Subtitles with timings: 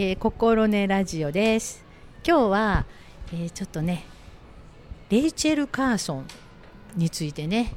[0.00, 1.84] えー、心根ラジオです。
[2.24, 2.86] 今日は、
[3.32, 4.04] えー、ちょっとね
[5.10, 6.26] レイチェル・カーソン
[6.94, 7.74] についてね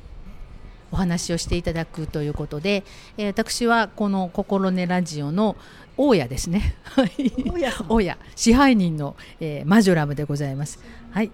[0.92, 2.84] お話をしていただくということで、
[3.18, 5.56] えー、私はこの心根ラジオの
[5.98, 6.76] 大家ですね。
[7.90, 10.78] 大家 支配人の、えー、マジョラムでございます。
[11.10, 11.32] はい。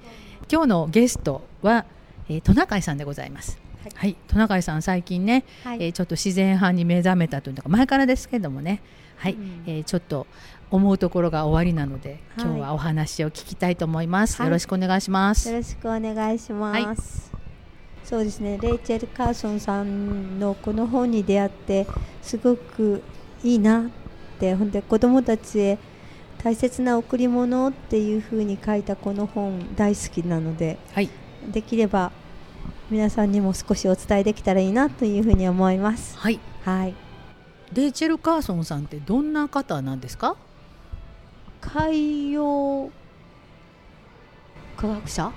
[0.49, 1.83] 今日のゲストは、
[2.29, 8.81] えー、トナカイさんでございますはい、はい、トナカイさん最近ね、はい、えー、ちょっと自然派に目覚めたというのが前からですけどもね。
[9.17, 10.27] はい、うん、えー、ちょっと
[10.69, 15.49] 思うところが終わりなので、今日はお話を聞きたいと思います、はい、よろしくお願いします。
[15.49, 17.31] よろしくお願いします、
[18.03, 21.87] そうですねレイチェル・カーソンさんのこの本に出会って
[22.21, 23.01] すごく
[23.43, 23.83] いいなっ
[24.39, 25.79] てほんで子供たちへ
[26.43, 31.09] 大切な贈り物っていうふうに書いたこの本大好きなので、はい、
[31.51, 32.11] できれば
[32.89, 36.17] 皆さんにも少しお伝えできたらいいなというふうに思います。
[36.17, 36.95] はい、はい、
[37.73, 40.35] レイチェル・カーソンさんってどんな方なんですか？
[41.59, 42.89] 海洋
[44.77, 45.31] 科学者？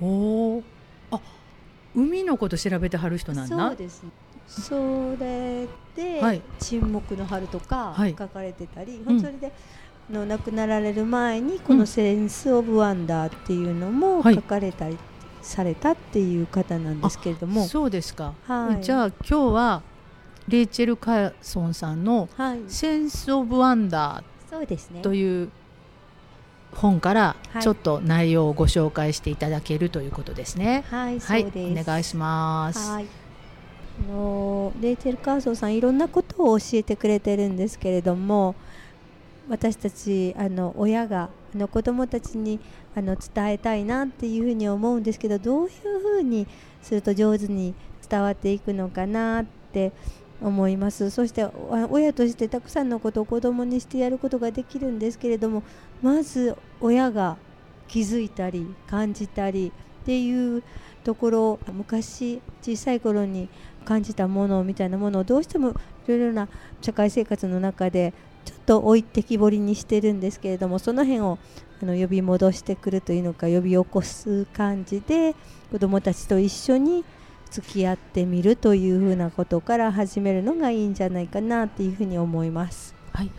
[0.00, 0.06] お
[0.58, 0.62] お
[1.10, 1.20] あ
[1.94, 3.56] 海のこと調べてはる人なんだ。
[3.68, 4.04] そうです。
[4.46, 9.52] それで、はい、沈黙の春とか書かれてたり、はい、それで、
[10.10, 14.98] の亡くなられる前にこの「センス・オブ・ワンダー」っていうのも書かれたり
[15.42, 19.82] されたっていう方なんですけれども、そうですか、はい、じゃあ今日は
[20.48, 22.28] レイチェル・カーソンさんの
[22.66, 25.50] 「センス・オブ・ワンダー」という
[26.74, 30.84] 本からちょっと内容をご紹介していただけるということですね。
[30.90, 32.90] はい、はい、お願いします。
[32.90, 33.06] はい、
[34.08, 38.54] あのレイチェル・カーソンさんいろんなことを教えてくれてるんですけれども
[39.50, 42.60] 私たちあの親があの子どもたちに
[42.94, 45.70] あの伝えたいなっていうふうに思うんですけどどういう
[46.00, 46.46] ふうに
[46.80, 47.74] すると上手に
[48.08, 49.92] 伝わっていくのかなって
[50.40, 51.10] 思います。
[51.10, 51.44] そして
[51.90, 55.64] 親としてたくさんのことを子供にしてやることができるんですけれども
[56.00, 57.36] まず親が
[57.88, 59.72] 気づいたり感じたり
[60.02, 60.62] っていう
[61.02, 63.48] ところ昔小さい頃に
[63.84, 65.74] 感じたものみたいなものをどうしてもい
[66.06, 66.48] ろいろな
[66.80, 68.14] 社会生活の中で
[68.44, 71.38] ちょっと置いてきぼりにしてるんですけれどもその辺を
[71.82, 75.34] あの呼び戻してくるというのか呼び起こす感じで
[75.70, 77.04] 子どもたちと一緒に
[77.50, 82.94] 付き合ってみるというふうなことから始めるのがいいんじゃないかなというふうに思います。
[83.12, 83.30] はい、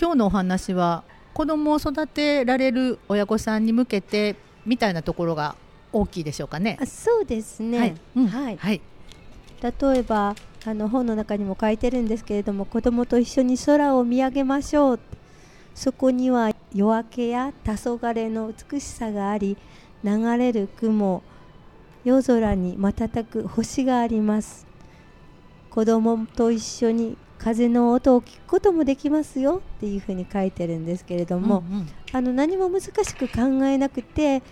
[0.00, 1.04] 今日のお話は
[1.34, 5.54] 子どもを育てられる親御さんに向けてみたいなところが
[5.92, 6.78] 大きいでしょうかね。
[6.80, 7.94] あそうですね、はい。
[8.16, 8.80] うん、はい、はい、
[9.62, 10.34] 例えば
[10.68, 15.00] あの本の中にも書いてるんですけれども子どもと一緒に空を見上げましょう。
[15.74, 19.56] そこには夜明けや黄昏の美しさがあり
[20.04, 21.22] 流れる雲
[22.04, 24.66] 夜空に瞬く星があります。
[25.70, 34.42] 子供と一緒に風の音を聞くこともできますよっていうふうに書いてるんですけれども、うんうん、あの何も難しく考えなくて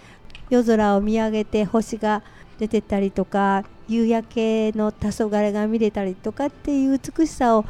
[0.49, 2.23] 夜空を見上げて星が
[2.59, 7.65] 出てたりとか夕焼けの黄昏が見れたりとかっていう美しさを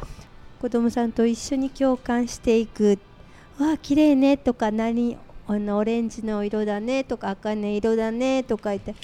[0.59, 2.97] 子供さんと一緒に共感していく
[3.59, 8.95] 「わあ綺麗ね」とか何あのオレンジの色だねとか赤ね色だねとか言って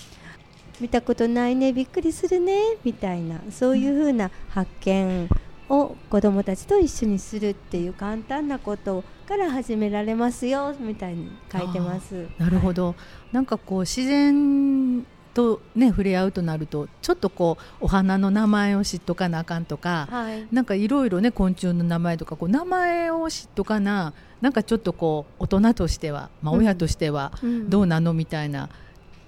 [0.80, 5.30] 見たことないねびっくりするねみたいなそういうふうな発見
[5.70, 12.28] を子どもたちと一緒にするっていう簡単なことから始められますよみたいに書いてます。
[12.38, 12.96] なるほど、はい、
[13.32, 27.32] なんかこう自然とね触れ合うとなるとちょっとこうお花の名前を知っとかなあかんとか、はい、なんかいろいろね昆虫の名前とかこう名前を知っとかななんかちょっとこう大人としては、まあ、親としては
[27.70, 28.70] どうなのみたいな。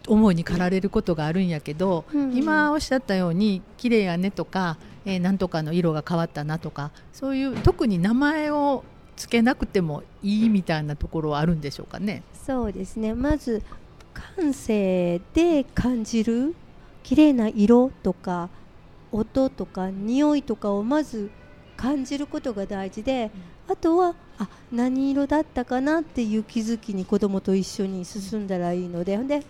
[0.08, 8.84] 思いに駆られることがあるんやけど、うんうん、今おっしゃったように綺麗やねとか、えー、なんとかの色が変わったなとかそういう特に名前を
[9.16, 12.22] つけなくてもいいみたいなところはあるんでしょうかね？
[12.34, 13.64] そうですねまず
[14.38, 16.56] 感性で感じる
[17.04, 18.50] 綺麗な色とか
[19.12, 21.30] 音とか匂いとかをまず
[21.78, 23.32] 感じることが大事で、
[23.68, 29.44] うん、あとはあ何色だったかなっていう気づきに子供と一緒に進んだらいいので、で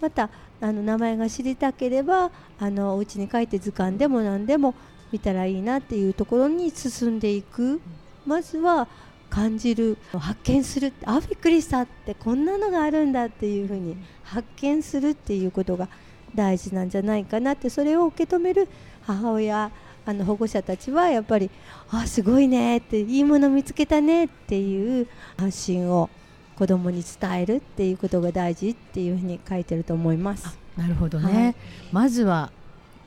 [0.00, 0.30] また
[0.60, 4.74] あの名前が知りたければあのお家に帰って図鑑でも何でも
[5.12, 7.80] 見たらいいなっていうところに進んでいく。
[8.24, 8.86] まずは
[9.32, 15.88] 感じる発見するあびっくりしたってこんなのがあるんだっていうふうに発見するっていうことが
[16.34, 18.68] 大事なんじゃないかなってそれを受け止める
[19.06, 19.70] 母親
[20.04, 21.50] あの保護者たちはやっぱり
[21.90, 25.08] あすごいねっていいもの見つけたねっていう
[25.38, 26.10] 発信を
[26.58, 30.58] 子供に伝えるっていうことが大事っていうふうに書いてると思います。
[30.76, 31.54] なるほどね、はい、
[31.90, 32.50] まずは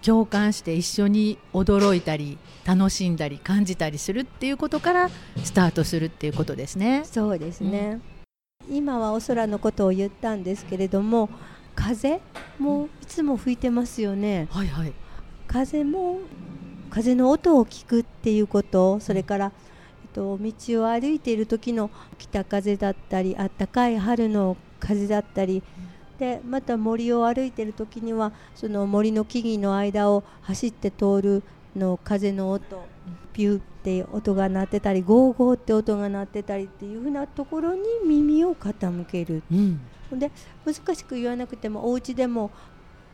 [0.06, 5.10] 共感して一緒に驚いたり楽しんだり感じたりするっていうことから
[5.44, 7.02] スタートするっていうことですね。
[7.06, 8.00] そうですね、
[8.70, 11.30] うん、今はお空のことを言ったんですけれども
[11.74, 12.22] 風
[12.60, 14.48] もいつも吹いてますよね。
[14.52, 14.94] はいはい、
[15.48, 16.20] 風も
[16.92, 19.52] 風の音を聞くっていうことそれから、
[20.04, 25.64] えっと、道を歩いている時の北風だったりあったかい春の風だったり、
[26.18, 31.44] でまた森を歩いてる時にはその森の木々の間を走って通る
[31.76, 32.86] の風の音
[33.34, 39.82] ピューって音が鳴ってたりゴーゴーって音が鳴ってたりっていうふうなところに耳を傾ける、うん、
[40.14, 40.32] で
[40.66, 42.50] 難しく言わなくてもお家でも、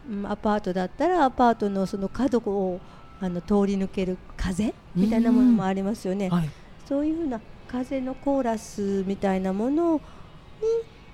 [0.08, 2.80] うん、アパートだったらアパートのその角を
[3.20, 6.50] あの通り抜ける風みたいなものもありますよね、はい、
[6.86, 10.02] そういうふうな風のコーラスみたいなものに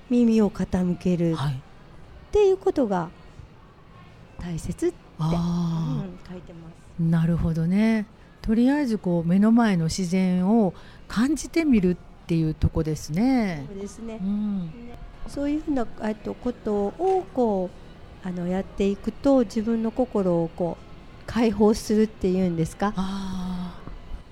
[0.09, 1.61] 耳を傾ける、はい
[2.37, 3.09] っていうことが
[4.39, 7.01] 大切って、うん、書いてます。
[7.01, 8.05] なるほどね。
[8.43, 10.75] とりあえずこう目の前の自然を
[11.07, 11.97] 感じてみるっ
[12.27, 13.65] ていうとこですね。
[13.67, 14.19] そうですね。
[14.21, 14.71] うん、
[15.27, 17.71] そういうふうなえっとことをこ
[18.23, 22.93] うあのやっていくと自分の心をこう解放するっていうんですか？
[22.95, 23.81] あ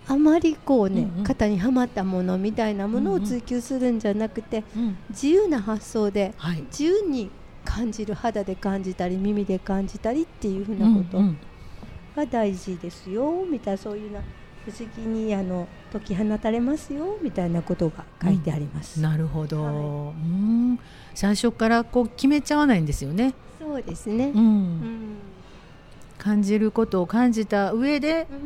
[0.08, 7.32] あまりこうね、うんうん、肩にはまったものみたいなものを追求するんじゃなくて、うんうん、自由な発想で、はい、自由に
[7.66, 11.20] 感じる肌で感じたり耳で感じたりっていうふうなこと
[12.16, 14.22] が大事ですよ、みたいなそういうな
[14.66, 18.98] 不思議にあの解き放たれますよみたいなことが書いてあります。
[18.98, 20.80] うん、なるほど、はい、うん。
[21.14, 23.34] 最初からこう決めちゃわないんですよね。
[23.60, 25.18] そうですね、うん、うん、
[26.18, 28.38] 感じることを感じた上で、うん、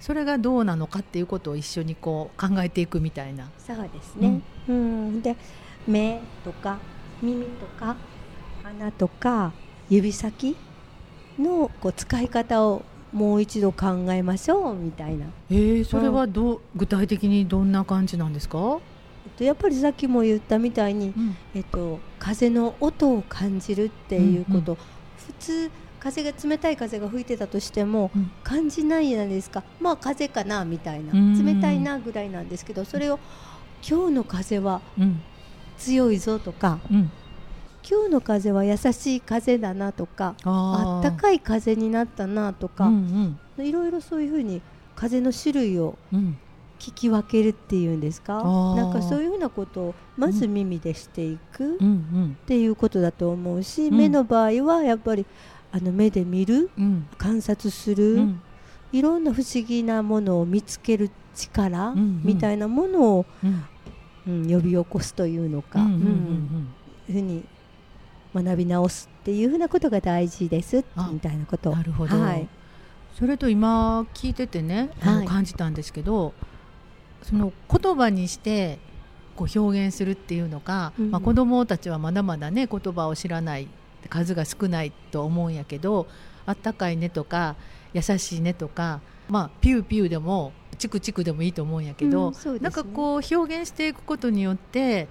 [0.00, 3.50] それがどうなのかっていうことを一緒にこう考えていくみたいな。
[3.58, 4.78] そうですね、うん、う
[5.10, 5.36] ん、で
[5.86, 6.78] 目とか
[7.22, 7.96] 耳とか
[8.64, 9.52] 鼻とか
[9.90, 10.56] 指先
[11.38, 12.82] のこう使い方を
[13.12, 15.26] もう一度考えましょうみたいな。
[15.50, 18.80] えー、それはど、うん、具体的にどんな感じなんですか？
[19.26, 24.76] えっとやっぱりさっきも言ったみたいに、うん、えっと風の音を感じるっていうこと、うんうん、
[25.18, 25.70] 普通
[26.00, 29.62] 風が冷たい風が吹いてたとしても、うん、感じないじゃないですか。
[29.78, 33.18] まあ風かなみたいな冷たいなぐらいなんですけど、それを
[33.86, 34.80] 今日の風は
[35.76, 36.78] 強いぞとか。
[36.90, 37.10] うん
[37.88, 44.62] 今日の風は優しい風だなとかあったかい風になったなとか、うんうん、いろいろそういうふうに
[44.96, 45.98] 風の種類を
[46.78, 51.78] 聞き分けるっていうんですか、うん、なんかそういうふうなことをまず耳でしていくっ
[52.46, 55.26] ていうことだと思うし、うん、目の場合はやっぱり
[55.70, 58.20] あの目で見る、うん、観察する、
[58.92, 63.64] いろんな不思議なものを見つける力みたいなものを、うん。
[64.26, 66.68] 呼び起こすというのか、うん。
[67.06, 67.44] ふうに
[68.34, 71.70] 学び直すっていうふうなことが大事ですみたいなこと。
[71.70, 72.48] なるほど、はい、
[73.18, 76.34] それと今聞いててね、はい、感じたんですけど
[77.22, 78.78] その言葉にして
[79.36, 83.68] こう表現するっていうのか、うん、まあ、子どもたちはまだまだね言葉を知らない
[84.08, 86.06] 数が少ないと思うんやけど
[86.46, 87.56] あったかいねとか
[87.92, 95.08] 優しいねとか、まあ、ピューピューでもチクチクでもいいと思うんやけど、うんね、なんかこう表現していくことによって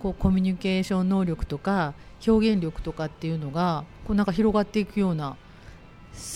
[0.00, 1.94] こうコミュニケーション能力とか
[2.26, 5.36] 表現力とかっていうのがこうなんか広がっていくような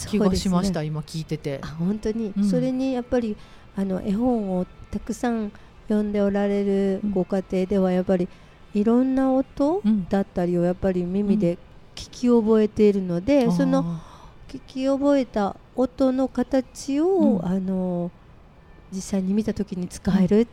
[0.08, 1.60] 気がしました、ね、今聞いてて。
[1.78, 3.36] 本当に、うん、それにやっぱり
[3.76, 5.52] あの絵本をたくさん
[5.88, 8.28] 読んでおられるご家庭ではやっぱり
[8.74, 11.58] いろんな音だったりをやっぱり耳で
[11.94, 14.00] 聞き覚えているので、うん、その
[14.48, 18.10] 聞き覚えた音の形を、うん、あの
[18.92, 20.46] 実際に見た時に使えるっ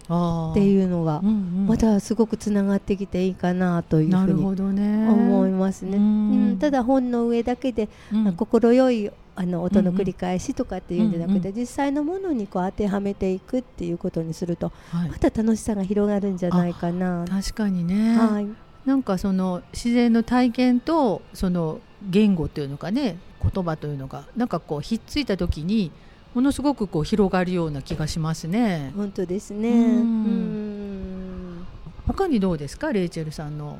[0.53, 5.97] ていうのがまたすごくつながってきていいかなというふうに思いますね。
[5.97, 17.25] うん、ただ本の上だけで、うん、心よいあの音の繰り返しとかっていうんじゃなくて、実際のものにこう当てはめていくっていうことにすると、また楽しさが広がるんじゃないかな。
[17.29, 18.47] 確かにね、はい、
[18.85, 21.79] なんかその自然の体験とその
[22.09, 23.17] 言語というのかね
[23.53, 25.91] 言葉というのがなんかこうひっついた時に
[26.37, 28.93] ものすごくこう広がるような気がしますね。
[28.95, 29.69] 本当ですね。
[29.71, 31.65] うん。
[32.05, 33.79] 他にどうですか、レイチェルさんの。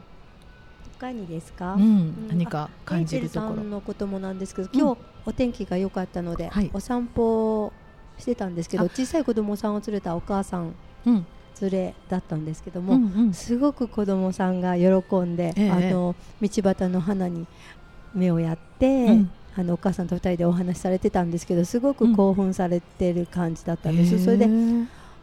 [0.99, 3.63] 他にですか、うん、何か感じるところ。
[3.63, 4.97] のこともなんですけど、今日
[5.27, 7.71] お天気が良かったので、はい、お散歩
[8.17, 10.73] してたんですけど、小さい子供さんを連れたお母さん。
[11.61, 14.85] 連れだったんですけども、うんうん、すごく子供さんが喜
[15.17, 17.45] んで、えー、あの道端の花に
[18.15, 24.47] 目をやって、うん、あのお母さんと2人でお話しされてたんですけどすごく興奮されてる感じだったんです、うん、それで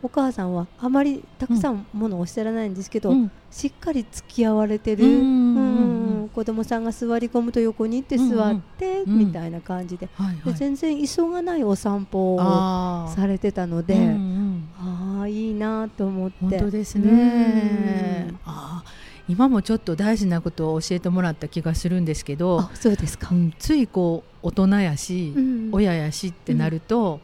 [0.02, 10.08] お母さんはあまりたくさんものをおっしゃらないんですけど、うん、しっかり付き合われてる、うん子供さんが座り込むと横に行って座って、うんうん、みたいな感じで。
[10.14, 16.36] はいはい、で全然急がないお散歩をされてたので、うんうん、ああいいなと思って。
[16.40, 18.82] 本当ですね、あ
[19.28, 25.33] 今もちょっと大事なことを教えてもらった気がするんですけどそうですか、ついこう大人やし、
[25.73, 27.21] 親やしってなると、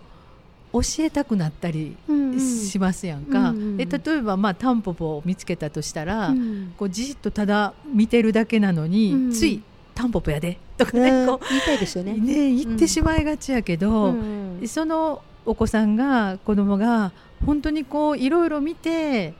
[0.72, 1.96] 教えたくなったり
[2.38, 9.62] しますやんか、うんうん、例えばまあタンポポを見つけたとしたら、うん、こうじっとただ見てるだけなのに、うん、つい
[9.94, 12.14] 「タンポポやで」とかね、こう言いたいですよね。
[12.14, 17.12] ね言ってしまいがちやけど、うん、そのお子さんが子供が
[17.44, 19.34] 本当にこういろいろ見て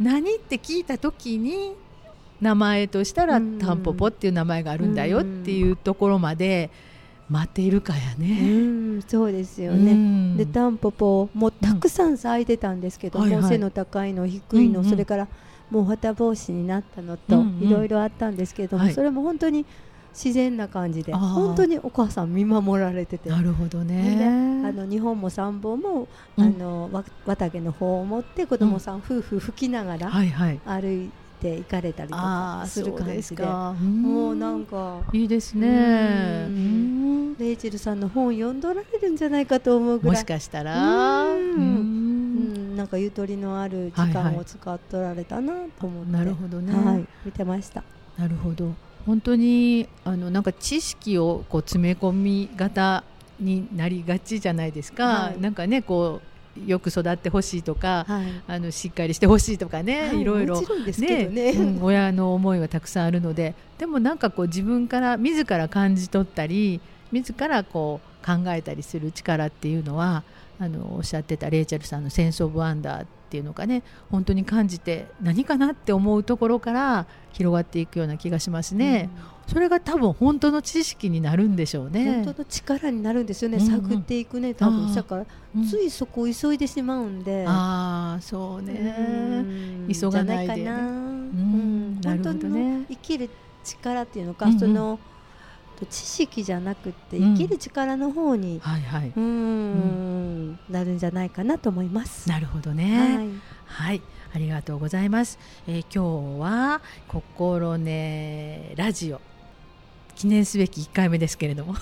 [0.00, 1.74] 何って聞いた時に
[2.40, 6.70] 名前としたらタンポポっていう名前があるんだよっていうところまで。
[7.30, 8.40] 待っているかやね。
[8.40, 8.44] う
[8.98, 9.92] ん、そうですよね。
[9.92, 13.40] うん、でタンポポもたくさん咲いてたんですけども、うんはい。
[13.42, 15.28] はい、背の高いの低いの、うんうん、それから
[15.70, 19.64] もう旗帽子になったのと、いろいろあったんですけども、はい、それも本当に
[20.12, 23.30] 自然な感じで本当にお母さん見守られてて。
[23.30, 24.62] なるほどね。
[24.64, 26.90] あの日本も三本も、あの
[27.26, 33.44] 綿毛の方を持って子供さん、夫婦吹きながら歩いて行かれたりとかする感じで。
[33.44, 36.48] もうなんかいいですね。
[37.38, 40.16] レイチェルさんの本読んどられるんじゃないかと思うぐらい。
[40.16, 41.24] もしかしたら。
[41.32, 42.76] うん。
[42.76, 47.82] なんかゆとりのある時間を使っとられたなと思って、なるほどね、はい、見てました。
[48.16, 48.72] なるほど
[49.06, 53.04] 本当にあのなんか知識をこう詰め込み型
[53.38, 56.30] になりがちじゃないですか、はい、なんかねこう
[56.66, 60.60] よく育ってほしいとか、はい、あのしっかりしてほしいとかね、はい、いろいろ。
[60.60, 63.54] ね、ねうん、 親の思いはたくさんあるので。
[63.78, 70.22] でもなんかこう自分から自ら感じ取ったり自らこう考えたりする力っていうのは
[70.58, 79.08] あのおっしゃってたレイチェルさんの「センス・オブ・ワンダー」っていうのがね本当に感じて何かなって思うところから広がっていくような気がしますね。
[79.14, 82.22] うんそれが多分本当の知識になるんでしょうね。
[82.24, 83.56] 本当の力になるんですよね。
[83.56, 85.26] うんうん、探っていくね、多分だから、
[85.68, 87.44] ついそこを急いでしまうんで。
[87.48, 88.94] ああ、そうね。
[89.92, 90.76] 急がないで、ね、な。
[90.76, 92.84] うん、なるほどね。
[92.90, 93.28] 生きる
[93.64, 95.00] 力っていうのか、うんうん、その。
[95.86, 102.28] 知識じゃなくて生きる力の方に、うん、はいはい、うん、なるんじゃないかなと思います。
[102.28, 103.16] なるほどね。
[103.66, 105.38] はい、はいありがとうございます。
[105.66, 109.20] えー、今日は心ねラジオ
[110.14, 111.74] 記念すべき1回目ですけれども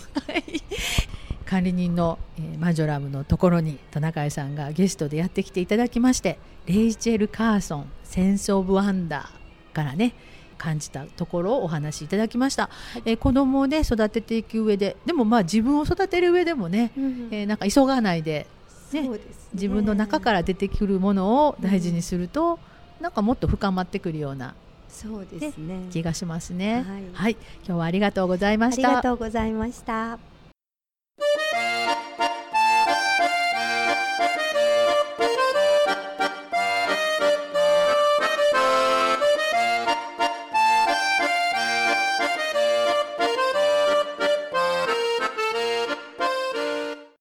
[1.44, 10.14] 管理人の、えー、マジョラムのところに田中さんがゲストでやってきていただきましてレイチェル・カーソン「センス・オブ・ワンダー」からね
[10.58, 18.46] 感じたところをお話しいただきました、はい、えー、子供をね育てていく上ででもまあ自分を育てる上でもね、うん、えー、なんか急がないで
[18.92, 19.20] ね、ね、
[19.54, 22.58] 自分の中から出てくるものを大事にすると、
[22.98, 24.54] うん、なんかもっと深まってくるような
[24.88, 28.88] そうですね気がしますね、はい、はい、今日はありがとうございました。
[28.88, 30.18] ありがとうございました